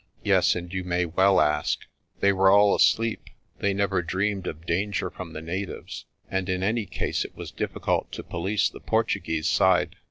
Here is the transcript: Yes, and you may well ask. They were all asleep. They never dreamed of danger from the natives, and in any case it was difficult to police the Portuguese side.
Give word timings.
Yes, 0.23 0.55
and 0.55 0.73
you 0.73 0.83
may 0.83 1.05
well 1.05 1.39
ask. 1.39 1.81
They 2.21 2.33
were 2.33 2.49
all 2.49 2.73
asleep. 2.73 3.29
They 3.59 3.71
never 3.71 4.01
dreamed 4.01 4.47
of 4.47 4.65
danger 4.65 5.11
from 5.11 5.33
the 5.33 5.43
natives, 5.43 6.05
and 6.31 6.49
in 6.49 6.63
any 6.63 6.87
case 6.87 7.23
it 7.23 7.35
was 7.37 7.51
difficult 7.51 8.11
to 8.13 8.23
police 8.23 8.67
the 8.67 8.79
Portuguese 8.79 9.47
side. 9.47 9.97